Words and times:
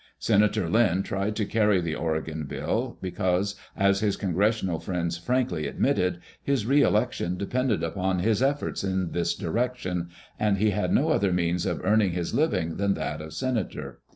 Senator 0.17 0.63
L)mn 0.67 1.05
tried 1.05 1.35
to 1.35 1.45
carry 1.45 1.79
the 1.79 1.93
Oregon 1.93 2.45
bill, 2.45 2.97
because, 3.03 3.53
as 3.77 3.99
his 3.99 4.17
congressional 4.17 4.79
friends 4.79 5.19
frankly 5.19 5.67
admitted, 5.67 6.17
his 6.41 6.65
re 6.65 6.79
electjpn 6.81 7.37
depended 7.37 7.83
upon 7.83 8.17
his 8.17 8.41
efforts 8.41 8.83
in 8.83 9.11
this 9.11 9.35
direction, 9.35 10.09
and 10.39 10.57
he 10.57 10.71
had 10.71 10.91
no 10.91 11.09
other 11.09 11.31
means 11.31 11.67
of 11.67 11.85
earning 11.85 12.13
his 12.13 12.33
living 12.33 12.77
than 12.77 12.95
that 12.95 13.21
of 13.21 13.31
senator. 13.31 13.99